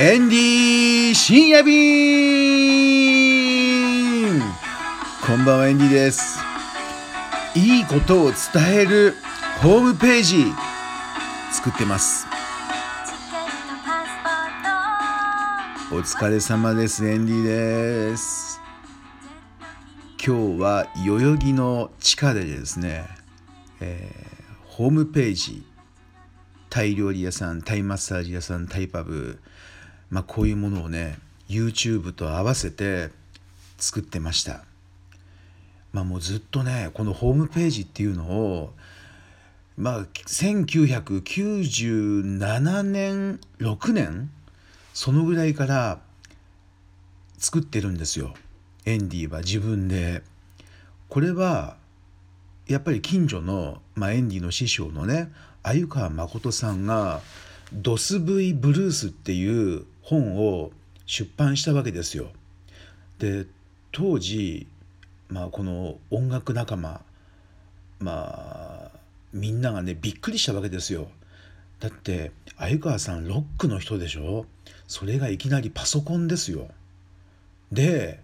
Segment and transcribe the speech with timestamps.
[0.00, 1.74] エンディー深夜便。
[5.26, 6.38] こんばんはエンディです。
[7.56, 8.36] いいことを伝
[8.74, 9.16] える
[9.60, 10.44] ホームページ
[11.50, 12.28] 作ってます。
[15.90, 18.60] お疲れ様ですエンディです。
[20.24, 23.04] 今日は代々木の地下でですね、
[23.80, 25.66] えー、ホームページ
[26.70, 29.40] タイ料理屋さんタイマッサージ屋さんタイパブ
[30.10, 33.10] まあ、こういうものをね YouTube と合わせて
[33.78, 34.64] 作ってました。
[35.92, 38.72] まあ、もうずっとねこのホームページっていうのを
[39.76, 44.30] まあ1997年6年
[44.92, 46.00] そのぐらいから
[47.38, 48.34] 作ってるんですよ
[48.84, 50.22] エンディは自分で。
[51.08, 51.76] これは
[52.66, 57.22] やっぱり近所の、まあ、エンディの師匠のね鮎川誠さんが
[57.72, 60.70] 「ドス V ブルース」っていう本を
[61.04, 62.30] 出版したわけですよ。
[63.18, 63.44] で
[63.92, 64.66] 当時、
[65.28, 67.02] まあ、この音楽仲間
[68.00, 68.98] まあ
[69.34, 71.08] みんながねびっくりしたわけですよ。
[71.80, 74.46] だって鮎川さんロックの人でしょ？
[74.86, 76.68] それがいきなりパソコンですよ。
[77.70, 78.20] で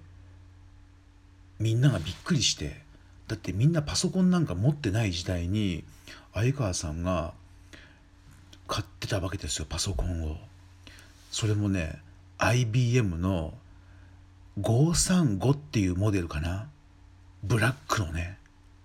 [1.59, 2.81] みんながびっくりして
[3.29, 5.85] だってみんなパソコンなんか持ってない時代に
[6.33, 7.35] 鮎川さんが
[8.67, 10.39] 買ってたわけですよパソコンを。
[11.35, 11.99] それもね
[12.39, 13.55] IBM の
[14.61, 16.69] 535っていうモデルかな
[17.43, 18.39] ブラックのね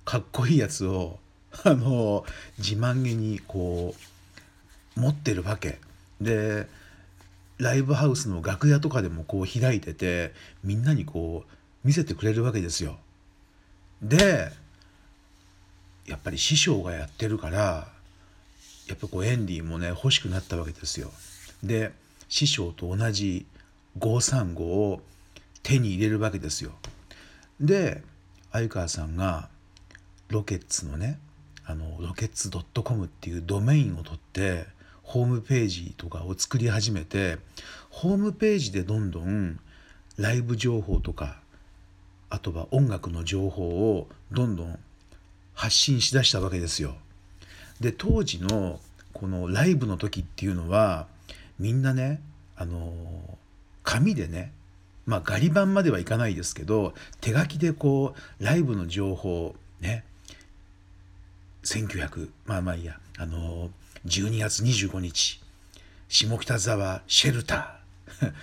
[0.04, 1.20] かっこいいやつを
[1.64, 2.26] あの
[2.58, 3.94] 自慢げにこ
[4.98, 5.78] う持ってるわけ
[6.22, 6.66] で
[7.60, 12.98] ライブハウスの楽屋とかでもこう開いててみんなにこう見せてくれるわけですよ。
[14.02, 14.52] で
[16.08, 17.90] やっぱり師匠がやってるから
[18.88, 21.12] やっぱこうエンディもね欲しくなったわけですよ。
[21.62, 21.92] で
[22.30, 23.46] 師匠と同じ
[24.00, 25.02] 535を
[25.64, 26.72] 手に入れるわけですよ。
[27.60, 28.02] で
[28.52, 29.50] 相川さんが
[30.30, 31.20] ロケッツのね
[31.66, 32.50] あのロケッツ
[32.84, 34.66] .com っていうドメインを取って
[35.04, 37.38] ホームページとかを作り始めて
[37.90, 39.60] ホームページでどんどん
[40.18, 41.40] ライブ情報とか
[42.30, 43.64] あとは音楽の情報
[43.94, 44.80] をどんどん
[45.54, 46.96] 発信しだしたわけですよ。
[47.80, 48.80] で当時の
[49.14, 51.08] このライブの時っていうのは
[51.60, 52.22] みんなね
[52.56, 52.94] あの
[53.84, 54.52] 紙でね
[55.06, 60.04] まあガリ版まではいかないですけど手書きでこうライブの情報ね
[61.64, 63.70] 1900まあまあいいやあの
[64.06, 65.42] 12月25日
[66.08, 68.34] 下北沢シェルター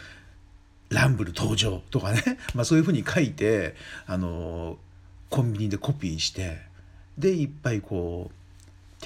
[0.94, 2.22] ランブル登場とかね、
[2.54, 3.74] まあ、そういうふうに書いて
[4.06, 4.78] あの
[5.30, 6.60] コンビニでコピーして
[7.18, 8.45] でいっぱいこう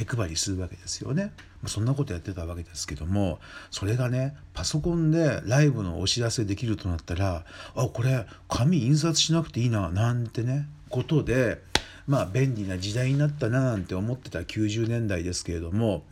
[0.04, 1.32] 手配りするわけですよね。
[1.66, 3.38] そんなことやってたわけですけども
[3.70, 7.44] それがねパソコンでライブのお知らせできるとなったら
[7.74, 11.60] あこれ紙印刷しなくていいななんてねことで
[12.06, 16.02] まあ便利な時代になったななんて思ってた90年代ですけれども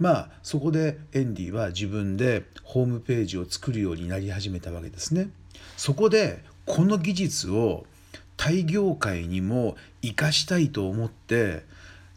[0.00, 5.28] まあそこでエンディは自分でホームページを作るようになり始めたわけですね。
[5.76, 7.86] そこでこの技術を
[8.36, 11.64] タイ業界にも生かしたいと思って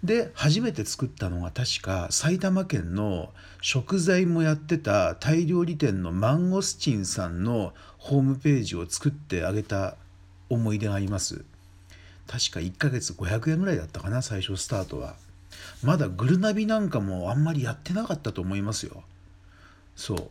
[0.04, 9.96] で初めて作ったのが確か埼玉県の食材もやってたタイ料理店のマンゴスチンさんのホームページを作ってあげた
[10.50, 11.44] 思い出があります。
[12.28, 15.16] 確か1ヶ月500円ぐらいだったかな最初スタートは。
[15.84, 19.04] まだグルナビなんかもあんまりやってなかったと思いますよ。
[19.96, 20.30] そう。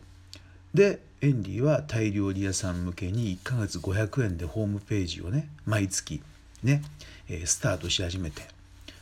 [0.73, 6.21] でエンディはタイ料理屋さん向けに1ヶ月500円でホームページをね毎月
[6.63, 6.81] ね、
[7.29, 8.58] えスタートし始めて。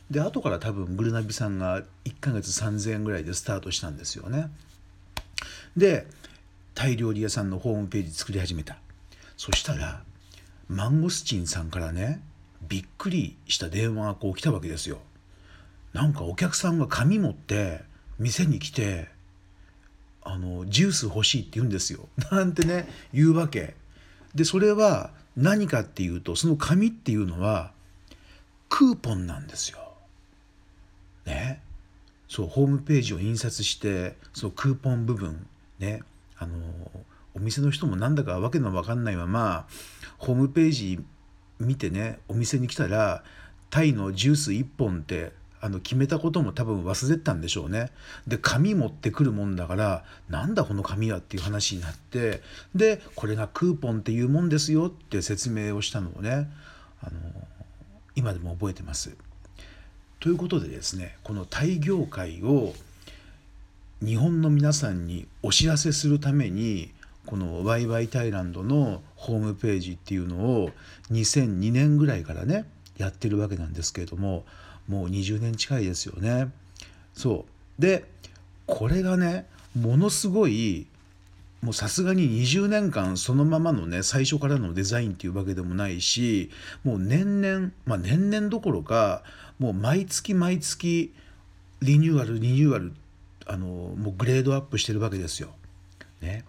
[0.09, 4.49] で後から多分グルナビさんが1ヶ月3000円ぐらいでスタートしたんですよね。
[5.75, 6.07] で
[6.73, 8.77] タイ料理屋さんのホームページ作り始めた。
[9.35, 10.01] そしたら
[10.69, 12.21] マンゴスチンさんからね
[12.61, 14.99] びっくりした電話がこう来たわけですよ。
[15.93, 17.81] なんかお客さんが紙持って
[18.19, 19.07] 店に来て
[20.23, 22.07] あのジュース欲しいって言うんですよ。
[22.31, 23.75] なんてね言うわけ。
[24.35, 27.71] でそれは何かっていうとその紙っていうのは
[28.69, 29.79] クーポンなんですよ。
[31.27, 31.61] ね
[32.27, 35.45] そうホームページを印刷してそのクーポン部分
[35.79, 36.01] ね
[36.37, 36.55] あの
[37.35, 39.67] お店の人もなんだかわけのわかんないまま
[40.17, 40.99] ホームページ
[41.59, 43.23] 見てねお店に来たら
[43.69, 47.91] タイのジュース1本ってあの決めたことも多分忘れてたんでしょうね。
[48.27, 52.41] で紙持ってくるもんだからなんだこの紙はっていう話になって
[52.75, 56.47] でこれがクーポンっていうもんですよって説明をしたのをね
[57.01, 57.19] あの
[58.15, 59.15] 今でも覚えてます。
[60.19, 62.73] ということでですねこのタイ業界を
[64.03, 66.91] 日本の皆さんにお知らせするために
[67.25, 70.71] このワイワイタイランドのホームページっていうのを
[71.11, 72.65] 2002年ぐらいからね
[72.97, 74.45] やってるわけなんですけれども
[74.87, 76.49] もう20年近いですよね。
[77.13, 77.45] そ
[77.79, 78.05] うで
[78.65, 79.45] これがね
[79.77, 80.87] ものすごい
[81.61, 86.51] もうさすがに20年間そのままのね最初からのデザインっていうわけでもないし
[86.83, 89.23] もう年々まあ年々どころか
[89.59, 91.13] もう毎月毎月
[91.81, 92.93] リニューアルリニューアル
[93.47, 95.49] あのもうグレードアップしてるわけですよ。
[96.21, 96.43] ね、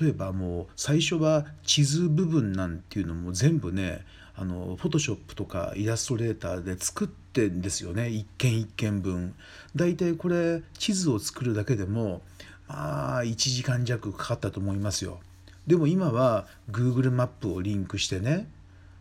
[0.00, 4.04] 例えばもう最初は地図部分なんていうのも全部ね
[4.34, 9.34] あのフォトショップとかイラストレーターで作ってんですよね一件一件分。
[9.74, 12.22] だいたいこれ地図を作るだけでも
[12.72, 15.20] あ1時間弱かかったと思いますよ。
[15.66, 18.48] でも今は Google マップをリンクしてね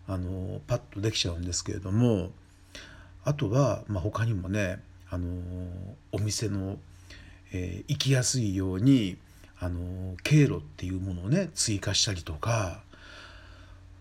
[0.07, 2.31] あのパッとできちゃうんですけれども
[3.23, 4.79] あとは、まあ、他にもね
[5.09, 5.27] あの
[6.11, 6.77] お店の、
[7.51, 9.17] えー、行きやすいように
[9.59, 12.81] あの経路っていうものをね追加したりとか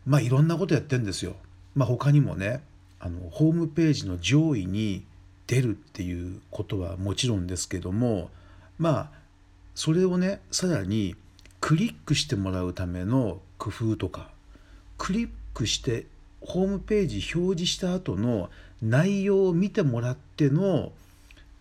[0.06, 1.34] まあいろんなことやってんですよ。
[1.75, 2.62] まあ、他にもね
[2.99, 5.05] あのホームページの上位に
[5.46, 8.31] 出るっていうことはもちろんですけども
[8.78, 9.19] まあ
[9.75, 11.17] それをねさらに
[11.61, 14.31] クリックしてもらうための工夫とか
[14.99, 16.06] クリックして
[16.40, 18.50] ホームページ表示した後の
[18.82, 20.93] 内容を見てもらっての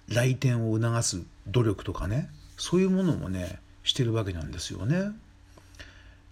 [0.07, 5.12] 来店を促す努力とかねそういうものもねしてるわけなんですよね。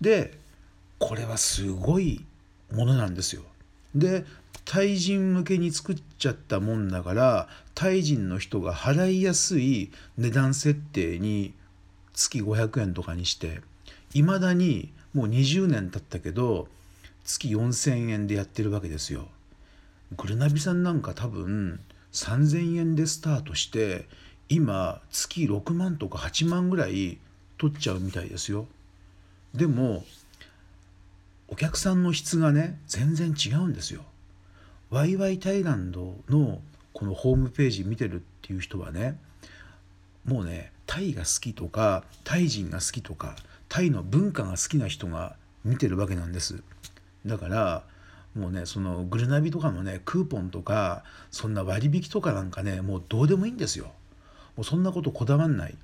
[0.02, 0.38] で
[1.00, 2.26] これはすごい
[2.72, 3.44] ものなんですよ。
[3.96, 4.26] で
[4.66, 11.54] タイ人向けに作っちゃったもんだからタイ人の人が払いやすい値段設定に
[12.18, 13.62] 月500円とかにして
[14.14, 16.68] いまだにもう20年経ったけど
[17.24, 19.28] 月4,000円でやってるわけですよ。
[20.16, 21.80] グルナビさんなんか多分
[22.14, 24.08] 3,000円でスタートして
[24.50, 27.20] 今月6万とか8万ぐらい
[27.58, 28.68] 取っちゃうみたいですよ。
[29.54, 30.04] でも
[31.50, 34.04] お客さんの質がね全然違うんですよ。
[34.90, 36.62] ワイワイタイランドの
[36.94, 39.20] このホームページ見てるっていう人はね
[40.28, 43.36] もうねタイが好きとかタイ人が好きとか
[43.70, 45.36] タイの文化が好きな人が
[45.66, 46.62] 見てるわけなんです。
[47.26, 47.84] だから
[48.36, 53.86] もうねそのグルナビとかのねクーポンとかそんな割引とかなんかねもうどうでもいいんですよ。
[54.56, 55.76] もうそんなことこだわんない。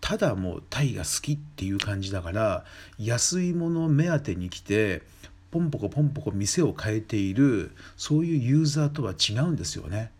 [0.00, 2.64] ただもうタイが好きっていう感じだから
[2.98, 5.02] 安いもの目当てに来て
[5.50, 10.12] ポンポコポンポコ店を変えているそういうユーザーとは違うんですよね。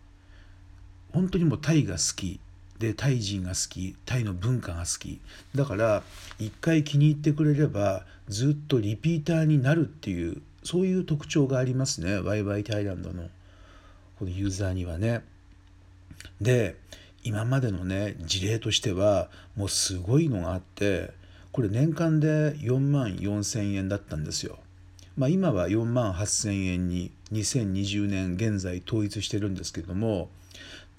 [1.13, 2.39] 本当にもうタイが好き。
[2.79, 5.19] でタイ人が好きタイの文化が好き
[5.53, 6.03] だから
[6.39, 13.29] 一回気に入ってくれればずっとリピーターになるっていうそういう特徴がありますねワイワイタイランドの
[14.17, 15.23] このユーザーにはね。
[16.41, 16.75] で
[17.23, 21.11] 今までのね事例としてはもうすごいのがあって
[21.51, 24.59] これ年間で4万4,000円だったんですよ。
[25.17, 30.29] まあ、今は4万8,000円に2020年現在統一してるんですけども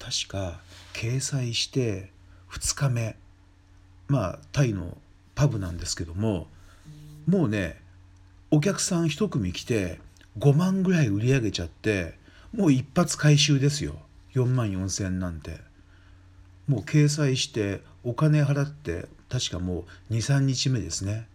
[0.01, 0.59] 確か
[0.93, 2.11] 掲載して
[2.49, 3.15] 2日目。
[4.07, 4.97] まあタイの
[5.35, 6.47] パブなんですけども
[7.25, 7.79] もうね
[8.49, 9.99] お客さん1組来て
[10.37, 12.15] 5万ぐらい売り上げちゃって
[12.53, 13.95] もう一発回収ですよ。
[14.33, 15.59] 4万4,000なんて。
[16.67, 21.27] もう掲載してお金払って確かもう23日目ですね。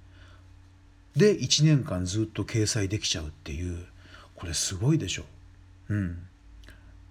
[1.14, 3.87] で1年間ずっと掲載できちゃうっていう。
[4.35, 5.25] これすごいでしょ。
[5.88, 6.18] うん。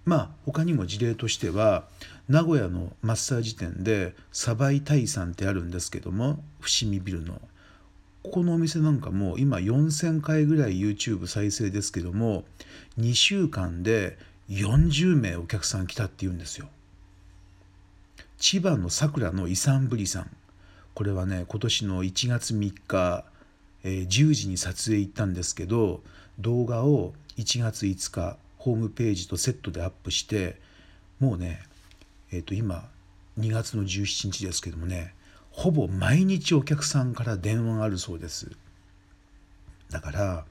[0.06, 1.84] まあ他にも事例としては
[2.28, 7.34] 名古屋のマッサージ店でサバイタイさんってあるんですけども伏見ビルの
[8.22, 12.44] ここのお店なんかも今4,000回ぐらい YouTube 再生ですけども
[12.98, 14.16] 2週間で
[14.48, 16.68] 40名お客さん来たっていうんですよ。
[18.38, 20.30] 千葉のさくらのイサンブリさん
[20.94, 23.24] これはね今年の1月3日、
[23.82, 26.02] えー、10時に撮影行ったんですけど
[26.38, 28.36] 動画を1月5日
[28.66, 30.60] ホームページとセットでアップして
[31.20, 31.62] もうね
[32.32, 32.88] えっ、ー、と今
[33.38, 35.14] 2月の17日ですけどもね
[35.52, 38.50] ほぼ毎日お客さんから電話があるそうです。
[39.88, 40.44] だから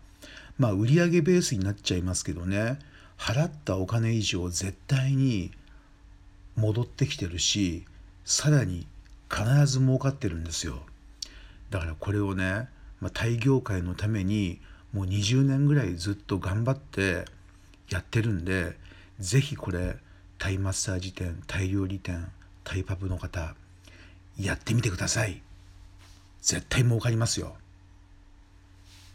[0.57, 2.79] まあ売上ベースになっちゃいますけどね
[3.17, 5.51] 払ったお金以上絶対に
[6.55, 7.84] 戻ってきてるし
[8.24, 8.88] さらに
[9.29, 10.84] 必ず儲かってるんですよ。
[11.69, 12.69] だからこれをね、
[13.01, 14.62] まあ、タイ業界のために
[14.93, 17.25] もう20年ぐらいずっと頑張って
[17.89, 18.75] やってるんで
[19.20, 19.98] 是非これ
[20.38, 22.27] タイマッサージ店タイ料理店
[22.63, 23.56] タイパブの方
[24.38, 25.42] やってみてください。
[26.42, 27.56] 絶対儲かりますよ。